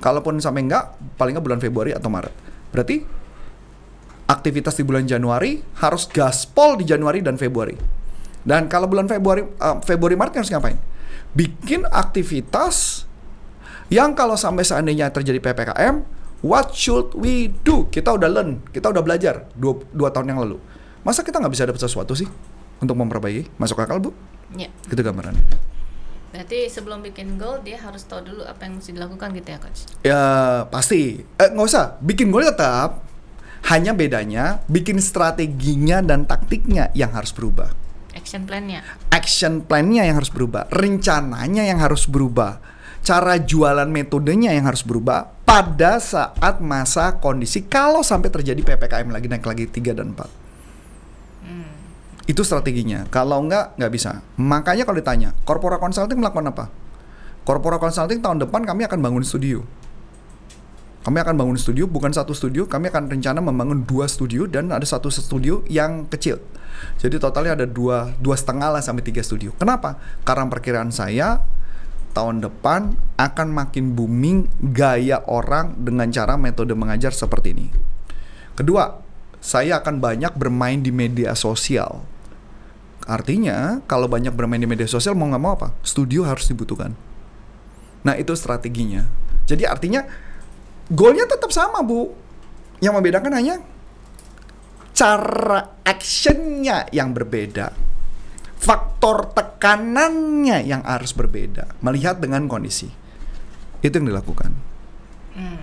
Kalaupun 0.00 0.40
sampai 0.40 0.64
enggak, 0.64 0.96
paling 1.20 1.36
nggak 1.36 1.44
bulan 1.44 1.60
Februari 1.60 1.92
atau 1.92 2.08
Maret. 2.08 2.32
Berarti 2.72 3.04
aktivitas 4.24 4.80
di 4.80 4.84
bulan 4.88 5.04
Januari 5.04 5.60
harus 5.84 6.08
gaspol 6.08 6.80
di 6.80 6.88
Januari 6.88 7.20
dan 7.20 7.36
Februari. 7.36 7.76
Dan 8.40 8.72
kalau 8.72 8.88
bulan 8.88 9.04
Februari 9.04 9.44
uh, 9.44 9.76
Februari 9.84 10.16
Maret 10.16 10.40
harus 10.40 10.48
ngapain? 10.48 10.80
Bikin 11.36 11.84
aktivitas 11.84 13.04
yang 13.92 14.16
kalau 14.16 14.40
sampai 14.40 14.64
seandainya 14.64 15.12
terjadi 15.12 15.36
PPKM, 15.36 16.00
what 16.44 16.72
should 16.76 17.12
we 17.16 17.52
do? 17.64 17.88
Kita 17.88 18.16
udah 18.16 18.28
learn, 18.28 18.64
kita 18.72 18.92
udah 18.92 19.02
belajar 19.04 19.48
dua, 19.56 19.80
dua 19.92 20.08
tahun 20.12 20.36
yang 20.36 20.40
lalu. 20.44 20.56
Masa 21.00 21.24
kita 21.24 21.40
nggak 21.40 21.52
bisa 21.52 21.64
dapat 21.64 21.80
sesuatu 21.80 22.12
sih 22.12 22.28
untuk 22.80 22.96
memperbaiki? 22.96 23.56
Masuk 23.56 23.80
akal 23.80 24.00
bu? 24.00 24.12
Ya. 24.56 24.68
Gitu 24.88 25.00
gambarannya. 25.00 25.44
Berarti 26.30 26.70
sebelum 26.70 27.02
bikin 27.02 27.40
goal 27.42 27.58
dia 27.66 27.80
harus 27.82 28.06
tahu 28.06 28.22
dulu 28.22 28.42
apa 28.46 28.62
yang 28.62 28.78
mesti 28.78 28.94
dilakukan 28.94 29.34
gitu 29.34 29.48
ya 29.50 29.58
coach. 29.58 29.80
Ya 30.06 30.22
pasti. 30.70 31.26
Eh, 31.26 31.48
nggak 31.50 31.66
usah. 31.66 31.98
Bikin 31.98 32.30
goal 32.30 32.46
tetap. 32.46 33.02
Hanya 33.60 33.92
bedanya 33.92 34.64
bikin 34.72 34.96
strateginya 35.04 36.00
dan 36.00 36.24
taktiknya 36.24 36.88
yang 36.96 37.12
harus 37.12 37.28
berubah. 37.28 37.68
Action 38.16 38.48
plan-nya. 38.48 38.80
Action 39.12 39.60
plan-nya 39.62 40.08
yang 40.08 40.16
harus 40.16 40.32
berubah. 40.32 40.64
Rencananya 40.72 41.68
yang 41.68 41.78
harus 41.78 42.08
berubah. 42.08 42.62
Cara 43.00 43.40
jualan 43.40 43.88
metodenya 43.88 44.52
yang 44.52 44.68
harus 44.68 44.84
berubah 44.84 45.32
pada 45.48 45.98
saat 45.98 46.62
masa 46.62 47.18
kondisi 47.18 47.66
kalau 47.66 48.04
sampai 48.04 48.30
terjadi 48.30 48.60
PPKM 48.62 49.08
lagi 49.10 49.26
naik 49.26 49.42
lagi 49.42 49.64
3 49.66 49.98
dan 49.98 50.14
4. 50.14 50.22
Hmm. 51.48 51.70
Itu 52.28 52.46
strateginya. 52.46 53.08
Kalau 53.08 53.40
enggak, 53.42 53.74
nggak 53.74 53.92
bisa. 53.92 54.20
Makanya 54.38 54.86
kalau 54.86 55.00
ditanya, 55.00 55.34
Corpora 55.42 55.80
Consulting 55.80 56.20
melakukan 56.20 56.52
apa? 56.52 56.64
Corpora 57.42 57.80
Consulting 57.80 58.20
tahun 58.20 58.46
depan 58.46 58.62
kami 58.62 58.86
akan 58.86 59.00
bangun 59.00 59.24
studio. 59.24 59.64
Kami 61.00 61.16
akan 61.16 61.32
bangun 61.32 61.56
studio, 61.56 61.88
bukan 61.88 62.12
satu 62.12 62.36
studio. 62.36 62.68
Kami 62.68 62.92
akan 62.92 63.08
rencana 63.08 63.40
membangun 63.40 63.88
dua 63.88 64.04
studio 64.04 64.44
dan 64.44 64.68
ada 64.68 64.84
satu 64.84 65.08
studio 65.08 65.64
yang 65.64 66.04
kecil. 66.12 66.36
Jadi 67.00 67.16
totalnya 67.16 67.56
ada 67.56 67.64
dua 67.64 68.12
dua 68.20 68.36
setengah 68.36 68.76
lah 68.76 68.82
sampai 68.84 69.00
tiga 69.00 69.24
studio. 69.24 69.56
Kenapa? 69.56 69.96
Karena 70.28 70.44
perkiraan 70.52 70.92
saya 70.92 71.40
tahun 72.10 72.42
depan 72.42 72.94
akan 73.16 73.48
makin 73.54 73.94
booming 73.94 74.50
gaya 74.74 75.22
orang 75.26 75.78
dengan 75.78 76.10
cara 76.10 76.34
metode 76.34 76.74
mengajar 76.74 77.14
seperti 77.14 77.54
ini. 77.54 77.66
Kedua, 78.54 79.00
saya 79.40 79.80
akan 79.80 80.02
banyak 80.02 80.36
bermain 80.36 80.84
di 80.84 80.92
media 80.92 81.32
sosial. 81.32 82.04
Artinya, 83.08 83.80
kalau 83.88 84.06
banyak 84.06 84.36
bermain 84.36 84.60
di 84.60 84.68
media 84.68 84.86
sosial 84.86 85.16
mau 85.16 85.26
nggak 85.32 85.42
mau 85.42 85.56
apa? 85.56 85.72
Studio 85.80 86.28
harus 86.28 86.46
dibutuhkan. 86.46 86.92
Nah, 88.04 88.14
itu 88.20 88.36
strateginya. 88.36 89.08
Jadi 89.48 89.64
artinya 89.64 90.04
goalnya 90.92 91.24
tetap 91.26 91.50
sama, 91.50 91.80
Bu. 91.80 92.12
Yang 92.84 92.94
membedakan 93.00 93.32
hanya 93.36 93.56
cara 94.92 95.80
actionnya 95.84 96.88
yang 96.92 97.16
berbeda. 97.16 97.72
Faktor 98.60 99.32
tekanannya 99.60 100.64
yang 100.64 100.80
harus 100.88 101.12
berbeda. 101.12 101.68
Melihat 101.84 102.16
dengan 102.16 102.48
kondisi. 102.48 102.88
Itu 103.84 104.00
yang 104.00 104.08
dilakukan. 104.08 104.56
Hmm. 105.36 105.60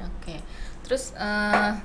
Oke. 0.00 0.40
Terus 0.88 1.12
eh, 1.12 1.76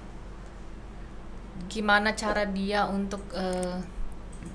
gimana 1.68 2.16
cara 2.16 2.48
dia 2.48 2.88
untuk 2.88 3.20
eh, 3.36 3.76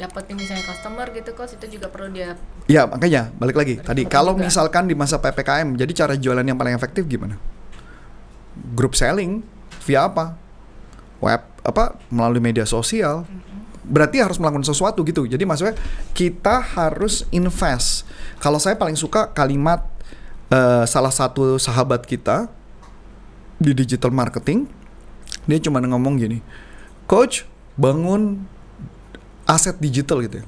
dapetin 0.01 0.41
misalnya 0.41 0.65
customer 0.65 1.13
gitu 1.13 1.37
coach 1.37 1.61
itu 1.61 1.77
juga 1.79 1.93
perlu 1.93 2.09
dia 2.11 2.35
Ya 2.65 2.89
makanya 2.89 3.29
balik 3.37 3.61
lagi 3.61 3.77
tadi 3.77 4.09
kalau 4.09 4.33
juga. 4.33 4.49
misalkan 4.49 4.89
di 4.89 4.97
masa 4.97 5.21
ppkm 5.21 5.77
jadi 5.77 5.93
cara 5.93 6.17
jualan 6.17 6.41
yang 6.41 6.57
paling 6.57 6.73
efektif 6.73 7.05
gimana? 7.05 7.37
Group 8.73 8.97
selling 8.97 9.45
via 9.85 10.09
apa? 10.09 10.41
Web 11.21 11.45
apa 11.61 12.01
melalui 12.09 12.41
media 12.41 12.65
sosial. 12.65 13.29
Berarti 13.85 14.21
harus 14.21 14.41
melakukan 14.41 14.65
sesuatu 14.65 15.05
gitu. 15.05 15.29
Jadi 15.29 15.45
maksudnya 15.45 15.77
kita 16.17 16.61
harus 16.61 17.29
invest. 17.31 18.09
Kalau 18.41 18.57
saya 18.57 18.81
paling 18.81 18.97
suka 18.97 19.33
kalimat 19.37 19.85
eh, 20.49 20.85
salah 20.89 21.13
satu 21.13 21.61
sahabat 21.61 22.09
kita 22.09 22.49
di 23.61 23.77
digital 23.77 24.11
marketing 24.11 24.67
dia 25.45 25.61
cuma 25.61 25.81
ngomong 25.81 26.17
gini, 26.17 26.41
coach 27.05 27.45
bangun 27.77 28.49
aset 29.45 29.77
digital 29.77 30.25
gitu 30.25 30.41
ya. 30.41 30.47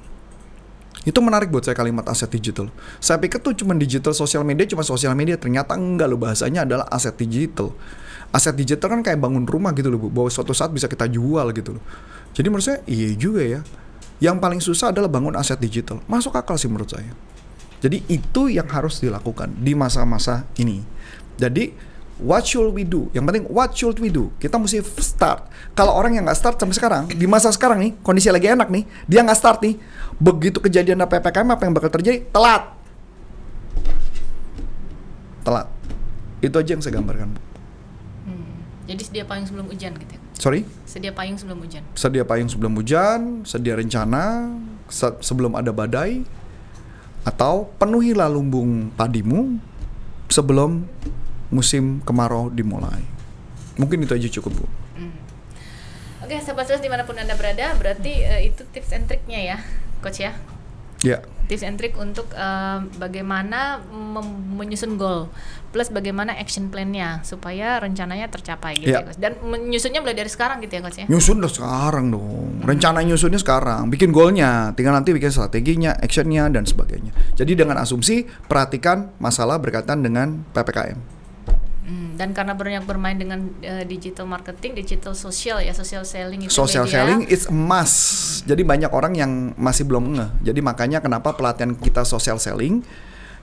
Itu 1.06 1.22
menarik 1.22 1.54
buat 1.54 1.62
saya 1.62 1.76
kalimat 1.78 2.02
aset 2.10 2.32
digital. 2.32 2.72
Saya 2.98 3.22
pikir 3.22 3.38
tuh 3.38 3.54
cuma 3.54 3.78
digital 3.78 4.10
sosial 4.10 4.42
media, 4.42 4.66
cuma 4.66 4.82
sosial 4.82 5.14
media. 5.14 5.38
Ternyata 5.38 5.78
enggak 5.78 6.10
loh 6.10 6.18
bahasanya 6.18 6.66
adalah 6.66 6.88
aset 6.90 7.14
digital. 7.14 7.70
Aset 8.34 8.58
digital 8.58 8.90
kan 8.90 9.00
kayak 9.06 9.22
bangun 9.22 9.46
rumah 9.46 9.70
gitu 9.76 9.86
loh. 9.86 10.10
Bahwa 10.10 10.26
suatu 10.32 10.50
saat 10.50 10.74
bisa 10.74 10.90
kita 10.90 11.06
jual 11.06 11.46
gitu 11.54 11.78
loh. 11.78 11.84
Jadi 12.36 12.52
menurut 12.52 12.66
saya 12.68 12.84
iya 12.84 13.16
juga 13.16 13.40
ya. 13.40 13.60
Yang 14.20 14.36
paling 14.40 14.60
susah 14.60 14.92
adalah 14.92 15.08
bangun 15.08 15.32
aset 15.32 15.56
digital. 15.56 16.04
Masuk 16.04 16.36
akal 16.36 16.60
sih 16.60 16.68
menurut 16.68 16.92
saya. 16.92 17.08
Jadi 17.80 18.04
itu 18.12 18.52
yang 18.52 18.68
harus 18.68 19.00
dilakukan 19.00 19.56
di 19.56 19.72
masa-masa 19.72 20.44
ini. 20.60 20.84
Jadi 21.40 21.72
what 22.20 22.44
should 22.44 22.72
we 22.76 22.84
do? 22.84 23.08
Yang 23.16 23.24
penting 23.28 23.44
what 23.48 23.72
should 23.72 23.96
we 24.00 24.12
do? 24.12 24.32
Kita 24.36 24.60
mesti 24.60 24.84
start. 25.00 25.48
Kalau 25.72 25.96
orang 25.96 26.16
yang 26.16 26.28
nggak 26.28 26.36
start 26.36 26.56
sampai 26.60 26.76
sekarang, 26.76 27.04
di 27.08 27.24
masa 27.28 27.52
sekarang 27.52 27.80
nih, 27.80 27.92
kondisi 28.00 28.28
lagi 28.32 28.48
enak 28.48 28.68
nih, 28.68 28.84
dia 29.04 29.20
nggak 29.24 29.36
start 29.36 29.60
nih, 29.64 29.76
begitu 30.16 30.60
kejadian 30.60 31.04
ada 31.04 31.08
PPKM 31.08 31.48
apa 31.52 31.62
yang 31.68 31.72
bakal 31.76 31.92
terjadi? 31.92 32.24
Telat. 32.32 32.72
Telat. 35.44 35.68
Itu 36.40 36.56
aja 36.56 36.70
yang 36.72 36.82
saya 36.84 36.96
gambarkan. 36.96 37.36
hmm, 38.28 38.52
jadi 38.88 39.02
sedia 39.04 39.24
payung 39.28 39.44
sebelum 39.44 39.68
hujan 39.68 39.92
gitu 40.00 40.16
ya 40.16 40.25
Sorry? 40.36 40.68
sedia 40.84 41.12
payung 41.12 41.36
sebelum 41.36 41.60
hujan 41.64 41.82
Sedia 41.96 42.24
payung 42.24 42.48
sebelum 42.48 42.72
hujan, 42.76 43.20
sedia 43.48 43.76
rencana 43.76 44.52
se- 44.88 45.18
sebelum 45.20 45.56
ada 45.56 45.72
badai, 45.72 46.24
atau 47.24 47.72
penuhilah 47.80 48.30
lumbung 48.30 48.92
padimu 48.94 49.58
sebelum 50.30 50.86
musim 51.50 51.98
kemarau 52.04 52.52
dimulai. 52.52 53.02
Mungkin 53.76 54.04
itu 54.04 54.12
aja 54.16 54.28
cukup, 54.40 54.62
Bu. 54.62 54.66
Hmm. 54.96 55.14
Oke, 56.24 56.36
sahabat 56.40 56.64
sales 56.64 56.80
di 56.80 56.88
mana 56.88 57.04
pun 57.04 57.18
anda 57.18 57.36
berada, 57.36 57.76
berarti 57.76 58.24
eh, 58.24 58.50
itu 58.50 58.64
tips 58.72 58.94
and 58.96 59.04
triknya 59.06 59.40
ya, 59.42 59.58
coach 60.00 60.22
ya. 60.22 60.32
Ya, 61.04 61.20
Tips 61.46 61.62
and 61.62 61.78
trick 61.78 61.94
untuk 61.94 62.26
eh, 62.34 62.78
bagaimana 62.98 63.78
menyusun 64.58 64.98
goal, 64.98 65.30
plus 65.70 65.94
bagaimana 65.94 66.34
action 66.34 66.74
plan-nya 66.74 67.22
supaya 67.22 67.78
rencananya 67.78 68.26
tercapai 68.26 68.74
gitu 68.74 68.90
Ya. 68.90 69.04
ya, 69.04 69.06
coach. 69.06 69.18
Dan 69.22 69.38
menyusunnya 69.46 70.02
mulai 70.02 70.18
dari 70.18 70.26
sekarang 70.26 70.58
gitu 70.58 70.74
ya, 70.74 70.82
coach 70.82 70.98
ya. 70.98 71.06
nyusun 71.06 71.38
udah 71.38 71.52
sekarang 71.52 72.10
dong. 72.10 72.66
Rencana 72.66 73.06
nyusunnya 73.06 73.38
sekarang, 73.38 73.86
bikin 73.94 74.10
goalnya, 74.10 74.74
tinggal 74.74 74.98
nanti 74.98 75.14
bikin 75.14 75.30
strateginya, 75.30 75.94
actionnya 75.94 76.50
dan 76.50 76.66
sebagainya. 76.66 77.14
Jadi 77.38 77.54
dengan 77.54 77.78
asumsi 77.78 78.26
perhatikan 78.50 79.14
masalah 79.22 79.62
berkaitan 79.62 80.02
dengan 80.02 80.42
ppkm. 80.50 80.98
Dan 82.16 82.32
karena 82.32 82.56
banyak 82.56 82.88
bermain 82.88 83.14
dengan 83.14 83.52
eh, 83.60 83.84
digital 83.84 84.24
marketing, 84.24 84.72
digital 84.80 85.12
social 85.12 85.60
ya, 85.60 85.76
social 85.76 86.02
selling 86.02 86.48
itu 86.48 86.52
Social 86.52 86.88
media. 86.88 87.04
selling 87.04 87.20
is 87.28 87.44
a 87.46 87.54
must. 87.54 87.98
Jadi 88.48 88.64
banyak 88.64 88.90
orang 88.90 89.12
yang 89.14 89.52
masih 89.54 89.84
belum 89.84 90.16
ngeh. 90.16 90.30
Jadi 90.50 90.60
makanya 90.64 90.98
kenapa 91.04 91.36
pelatihan 91.36 91.76
kita 91.76 92.02
social 92.02 92.40
selling 92.40 92.80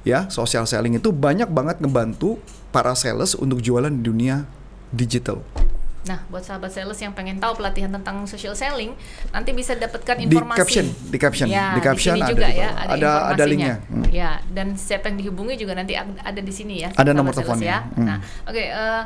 ya, 0.04 0.28
social 0.28 0.66
selling 0.68 0.98
itu 0.98 1.14
banyak 1.14 1.48
banget 1.48 1.80
ngebantu 1.80 2.42
para 2.74 2.98
sales 2.98 3.38
untuk 3.38 3.62
jualan 3.62 3.94
di 3.94 4.02
dunia 4.02 4.44
digital. 4.92 5.40
Nah, 6.04 6.20
buat 6.28 6.42
sahabat 6.42 6.68
sales 6.68 6.96
yang 6.98 7.12
pengen 7.12 7.40
tahu 7.40 7.56
pelatihan 7.56 7.88
tentang 7.90 8.24
social 8.24 8.52
selling, 8.54 8.92
nanti 9.30 9.52
bisa 9.52 9.72
dapatkan 9.74 10.20
Di 10.20 10.28
informasi. 10.28 10.60
caption, 10.60 10.86
di 11.06 11.18
caption, 11.18 11.48
Ya, 11.48 11.72
di 11.72 11.80
caption 11.80 12.14
sini 12.14 12.22
ada 12.22 12.30
juga 12.30 12.46
di 12.46 12.60
ya, 12.60 12.70
ada, 12.70 12.92
Ada- 12.92 13.22
ada 13.32 13.44
linknya. 13.46 13.76
Hmm. 13.86 14.04
Ya, 14.10 14.32
dan 14.48 14.76
siapa 14.76 15.08
yang 15.08 15.18
dihubungi 15.18 15.56
juga 15.56 15.74
nanti 15.74 15.96
ad- 15.96 16.20
ada 16.20 16.38
di 16.38 16.52
sini 16.52 16.84
ya. 16.84 16.92
Ada 16.92 17.12
nomor 17.12 17.32
teleponnya. 17.32 17.64
Ya. 17.64 17.80
Hmm. 17.90 18.04
Nah, 18.04 18.18
oke, 18.44 18.60
eh, 18.60 19.04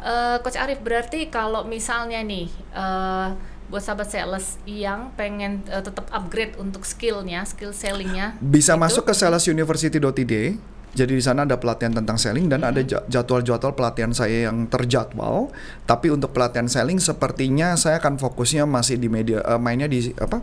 eh, 0.00 0.36
Coach 0.40 0.56
Arif 0.56 0.80
berarti 0.80 1.28
kalau 1.28 1.62
misalnya 1.62 2.20
nih 2.20 2.48
eh, 2.70 3.28
buat 3.68 3.84
sahabat 3.84 4.08
sales 4.08 4.56
yang 4.64 5.12
pengen 5.12 5.60
eh, 5.68 5.84
tetap 5.84 6.08
upgrade 6.08 6.56
untuk 6.56 6.82
skillnya, 6.82 7.44
skill 7.44 7.70
sellingnya, 7.70 8.32
Bisa 8.38 8.72
itu- 8.72 8.80
masuk 8.80 9.04
ke 9.04 9.12
salesuniversity.id. 9.12 10.56
Jadi 10.98 11.14
di 11.14 11.22
sana 11.22 11.46
ada 11.46 11.54
pelatihan 11.54 11.94
tentang 11.94 12.18
selling 12.18 12.50
dan 12.50 12.66
ada 12.66 12.82
ja- 12.82 13.06
jadwal-jadwal 13.06 13.78
pelatihan 13.78 14.10
saya 14.10 14.50
yang 14.50 14.66
terjadwal. 14.66 15.54
Tapi 15.86 16.10
untuk 16.10 16.34
pelatihan 16.34 16.66
selling 16.66 16.98
sepertinya 16.98 17.78
saya 17.78 18.02
akan 18.02 18.18
fokusnya 18.18 18.66
masih 18.66 18.98
di 18.98 19.06
media 19.06 19.38
eh, 19.46 19.60
mainnya 19.62 19.86
di 19.86 20.10
apa? 20.18 20.42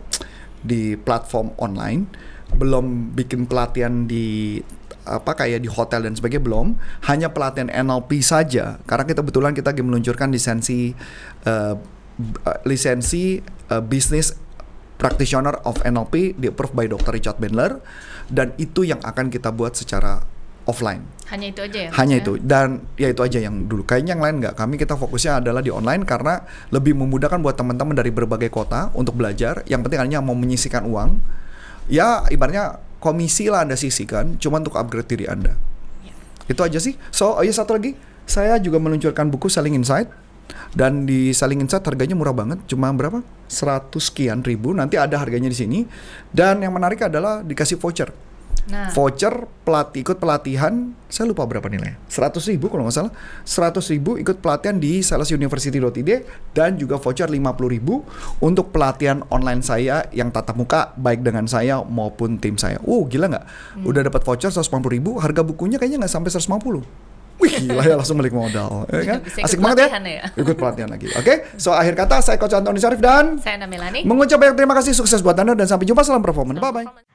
di 0.64 0.96
platform 0.96 1.54
online. 1.60 2.08
Belum 2.56 3.12
bikin 3.12 3.46
pelatihan 3.52 4.08
di 4.08 4.58
apa 5.06 5.38
kayak 5.38 5.62
di 5.62 5.70
hotel 5.70 6.08
dan 6.08 6.16
sebagainya 6.16 6.42
belum. 6.42 6.68
Hanya 7.12 7.36
pelatihan 7.36 7.68
NLP 7.68 8.24
saja 8.24 8.80
karena 8.88 9.04
kita 9.04 9.22
kebetulan 9.22 9.52
kita 9.52 9.76
lagi 9.76 9.84
meluncurkan 9.84 10.32
lisensi 10.32 10.96
eh, 11.44 11.76
lisensi 12.64 13.44
eh, 13.44 13.84
Business 13.84 14.34
Practitioner 14.96 15.60
of 15.68 15.84
NLP 15.84 16.40
di 16.40 16.48
approved 16.48 16.72
by 16.72 16.88
Dr. 16.88 17.12
Richard 17.12 17.36
Bandler 17.36 17.84
dan 18.32 18.56
itu 18.56 18.88
yang 18.88 19.04
akan 19.04 19.28
kita 19.28 19.52
buat 19.52 19.76
secara 19.76 20.24
offline. 20.66 21.02
Hanya 21.30 21.50
itu 21.50 21.62
aja 21.66 21.80
ya. 21.86 21.90
Hanya 21.98 22.18
maksudnya? 22.22 22.38
itu 22.38 22.46
dan 22.46 22.68
ya 22.98 23.08
itu 23.10 23.22
aja 23.26 23.40
yang 23.42 23.66
dulu. 23.66 23.82
Kayaknya 23.86 24.12
yang 24.18 24.24
lain 24.26 24.36
nggak. 24.46 24.54
Kami 24.58 24.76
kita 24.78 24.94
fokusnya 24.94 25.42
adalah 25.42 25.62
di 25.66 25.74
online 25.74 26.06
karena 26.06 26.46
lebih 26.70 26.94
memudahkan 26.94 27.42
buat 27.42 27.58
teman-teman 27.58 27.98
dari 27.98 28.14
berbagai 28.14 28.54
kota 28.54 28.94
untuk 28.94 29.18
belajar. 29.18 29.66
Yang 29.66 29.90
penting 29.90 30.02
hanya 30.02 30.20
mau 30.22 30.38
menyisikan 30.38 30.86
uang. 30.86 31.18
Ya 31.90 32.26
ibaratnya 32.30 32.82
komisi 33.06 33.46
lah 33.54 33.62
anda 33.62 33.78
sisihkan, 33.78 34.42
cuma 34.42 34.58
untuk 34.58 34.74
upgrade 34.74 35.06
diri 35.06 35.26
anda. 35.30 35.54
Ya. 36.02 36.14
Itu 36.50 36.66
aja 36.66 36.82
sih. 36.82 36.98
So, 37.14 37.38
oh 37.38 37.46
iya 37.46 37.54
satu 37.54 37.78
lagi. 37.78 37.94
Saya 38.26 38.58
juga 38.58 38.82
meluncurkan 38.82 39.30
buku 39.30 39.54
Selling 39.54 39.78
Insight. 39.78 40.10
Dan 40.74 41.06
di 41.06 41.30
Selling 41.30 41.62
Insight 41.62 41.86
harganya 41.86 42.18
murah 42.18 42.34
banget. 42.34 42.66
Cuma 42.66 42.90
berapa? 42.90 43.22
100 43.46 43.94
sekian 44.02 44.42
ribu. 44.42 44.74
Nanti 44.74 44.98
ada 44.98 45.22
harganya 45.22 45.46
di 45.46 45.58
sini. 45.58 45.86
Dan 46.34 46.66
yang 46.66 46.74
menarik 46.74 47.06
adalah 47.06 47.46
dikasih 47.46 47.78
voucher. 47.78 48.10
Nah, 48.66 48.90
Voucher 48.90 49.46
pelatih 49.62 50.02
ikut 50.02 50.18
pelatihan. 50.18 50.94
Saya 51.06 51.30
lupa 51.30 51.46
berapa 51.46 51.70
nilai. 51.70 52.02
100 52.10 52.42
ribu 52.50 52.66
kalau 52.74 52.90
nggak 52.90 52.98
salah. 52.98 53.14
100 53.46 53.94
ribu 53.94 54.18
ikut 54.18 54.42
pelatihan 54.42 54.82
di 54.82 55.06
salesuniversity.id. 55.06 56.12
Dan 56.50 56.74
juga 56.82 56.98
voucher 56.98 57.30
50 57.30 57.46
ribu 57.70 58.02
untuk 58.42 58.74
pelatihan 58.74 59.22
online 59.30 59.62
saya 59.62 60.10
yang 60.10 60.34
tatap 60.34 60.58
muka. 60.58 60.98
Baik 60.98 61.22
dengan 61.22 61.46
saya 61.46 61.86
maupun 61.86 62.42
tim 62.42 62.58
saya. 62.58 62.82
Uh 62.82 63.06
gila 63.06 63.30
nggak? 63.30 63.46
Udah 63.86 64.02
dapat 64.02 64.26
voucher 64.26 64.50
150 64.50 64.96
ribu. 64.98 65.22
Harga 65.22 65.46
bukunya 65.46 65.78
kayaknya 65.78 66.02
nggak 66.02 66.14
sampai 66.14 66.34
150. 66.34 67.14
Wih 67.36 67.52
gila 67.68 67.84
ya 67.84 68.00
langsung 68.00 68.16
balik 68.16 68.32
modal 68.32 68.88
ya 68.88 69.04
kan? 69.04 69.20
Asik 69.44 69.60
banget 69.60 69.92
ya? 69.92 70.00
ya? 70.00 70.24
Ikut 70.40 70.56
pelatihan 70.56 70.88
lagi 70.88 71.12
Oke 71.20 71.52
So 71.60 71.76
akhir 71.76 72.00
kata 72.00 72.24
saya 72.24 72.40
Coach 72.40 72.56
Antoni 72.56 72.80
Syarif 72.80 73.04
dan 73.04 73.36
saya 73.44 73.60
Namelani. 73.60 74.08
Mengucap 74.08 74.40
banyak 74.40 74.56
terima 74.56 74.72
kasih 74.72 74.96
Sukses 74.96 75.20
buat 75.20 75.36
Anda 75.36 75.52
Dan 75.52 75.68
sampai 75.68 75.84
jumpa 75.84 76.00
Salam 76.08 76.24
performance 76.24 76.64
Bye 76.64 76.72
bye 76.72 77.15